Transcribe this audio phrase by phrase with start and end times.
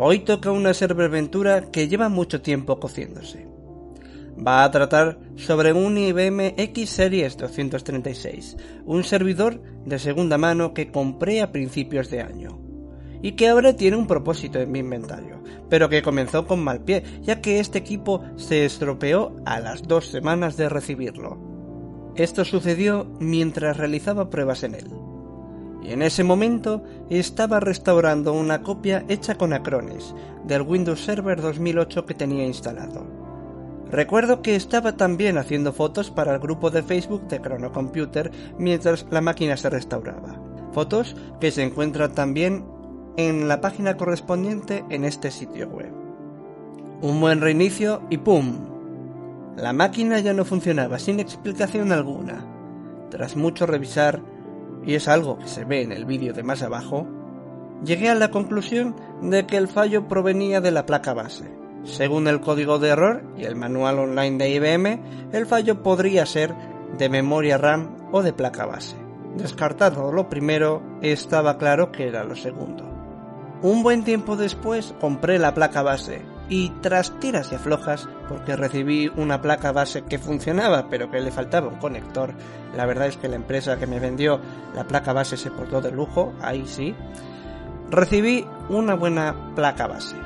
[0.00, 3.48] Hoy toca una serverventura que lleva mucho tiempo cociéndose.
[4.38, 8.56] Va a tratar sobre un IBM X Series 236,
[8.86, 12.60] un servidor de segunda mano que compré a principios de año
[13.22, 17.02] y que ahora tiene un propósito en mi inventario, pero que comenzó con mal pie,
[17.22, 22.12] ya que este equipo se estropeó a las dos semanas de recibirlo.
[22.14, 25.07] Esto sucedió mientras realizaba pruebas en él.
[25.82, 30.14] Y en ese momento estaba restaurando una copia hecha con Acronis
[30.44, 33.06] del Windows Server 2008 que tenía instalado.
[33.90, 39.06] Recuerdo que estaba también haciendo fotos para el grupo de Facebook de Chrono Computer mientras
[39.10, 40.38] la máquina se restauraba.
[40.72, 42.66] Fotos que se encuentran también
[43.16, 45.92] en la página correspondiente en este sitio web.
[47.00, 48.58] Un buen reinicio y ¡pum!
[49.56, 52.44] La máquina ya no funcionaba sin explicación alguna.
[53.10, 54.20] Tras mucho revisar,
[54.88, 57.06] y es algo que se ve en el vídeo de más abajo,
[57.84, 61.44] llegué a la conclusión de que el fallo provenía de la placa base.
[61.84, 65.00] Según el código de error y el manual online de IBM,
[65.32, 66.54] el fallo podría ser
[66.96, 68.96] de memoria RAM o de placa base.
[69.36, 72.84] Descartado lo primero, estaba claro que era lo segundo.
[73.60, 79.10] Un buen tiempo después compré la placa base y tras tiras y aflojas, porque recibí
[79.16, 82.34] una placa base que funcionaba pero que le faltaba un conector,
[82.76, 84.40] la verdad es que la empresa que me vendió
[84.74, 86.94] la placa base se portó de lujo, ahí sí,
[87.90, 90.16] recibí una buena placa base.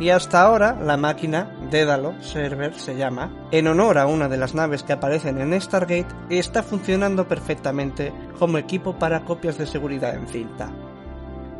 [0.00, 4.54] Y hasta ahora la máquina, Dédalo Server se llama, en honor a una de las
[4.54, 10.28] naves que aparecen en Stargate, está funcionando perfectamente como equipo para copias de seguridad en
[10.28, 10.72] cinta.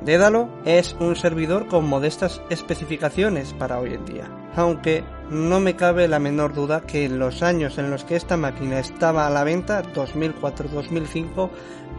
[0.04, 6.06] Dédalo es un servidor con modestas especificaciones para hoy en día, aunque no me cabe
[6.06, 9.44] la menor duda que en los años en los que esta máquina estaba a la
[9.44, 11.50] venta, 2004-2005,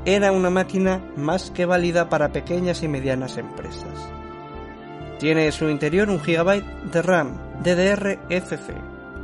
[0.06, 4.10] era una máquina más que válida para pequeñas y medianas empresas.
[5.20, 8.74] Tiene en su interior un GB de RAM DDR-FC,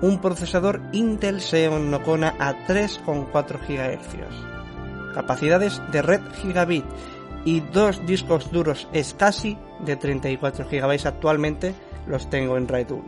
[0.02, 3.31] un procesador Intel Xeon Nocona a 3,4
[3.66, 6.84] GHz, capacidades de red gigabit
[7.45, 11.73] y dos discos duros SCSI de 34 GB actualmente
[12.07, 13.03] los tengo en RAID 1.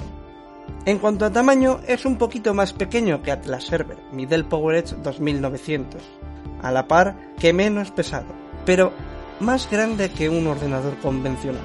[0.86, 4.96] En cuanto a tamaño, es un poquito más pequeño que Atlas Server, mi Dell PowerEdge
[5.04, 6.02] 2900,
[6.62, 8.28] a la par que menos pesado,
[8.66, 8.94] pero
[9.40, 11.62] más grande que un ordenador convencional.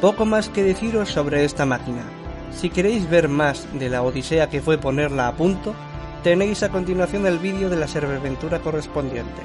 [0.00, 2.02] Poco más que deciros sobre esta máquina.
[2.50, 5.74] Si queréis ver más de la odisea que fue ponerla a punto,
[6.22, 9.42] tenéis a continuación el vídeo de la serverventura correspondiente.